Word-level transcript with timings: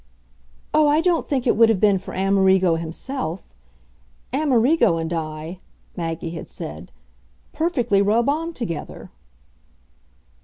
"Oh, 0.73 0.87
I 0.87 0.99
don't 0.99 1.27
think 1.27 1.45
it 1.45 1.55
would 1.55 1.69
have 1.69 1.79
been 1.79 1.99
for 1.99 2.15
Amerigo 2.15 2.73
himself. 2.73 3.43
Amerigo 4.33 4.97
and 4.97 5.13
I," 5.13 5.59
Maggie 5.95 6.31
had 6.31 6.47
said, 6.47 6.91
"perfectly 7.53 8.01
rub 8.01 8.27
on 8.27 8.51
together." 8.51 9.11